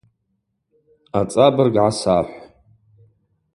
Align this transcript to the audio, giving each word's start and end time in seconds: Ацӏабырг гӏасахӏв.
Ацӏабырг 1.19 1.71
гӏасахӏв. 1.75 2.31